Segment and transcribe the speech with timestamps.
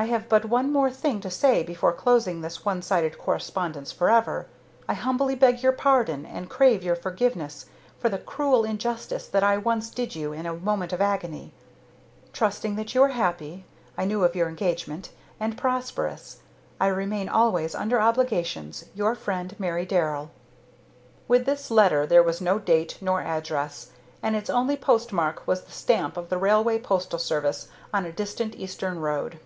[0.00, 4.46] "I have but one more thing to say before closing this one sided correspondence forever
[4.88, 7.66] I humbly beg your pardon and crave your forgiveness
[7.98, 11.52] for the cruel injustice that I once did you in a moment of agony.
[12.32, 13.64] "Trusting that you are happy
[13.96, 15.10] (I knew of your engagement)
[15.40, 16.42] and prosperous,
[16.80, 20.30] "I remain, always under obligations, your friend, "MARY DARRELL."
[21.26, 23.90] With this letter there was no date nor address,
[24.22, 28.12] and its only post mark was the stamp of the railway postal service on a
[28.12, 29.40] distant Eastern road.